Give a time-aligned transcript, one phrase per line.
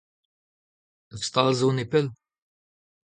[1.11, 2.07] Ur stal zo nepell?